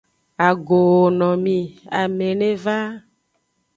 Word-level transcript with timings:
Agooo 0.47 1.03
no 1.17 1.29
mi; 1.43 1.57
ame 1.99 2.27
ne 2.39 2.49
va. 2.63 2.77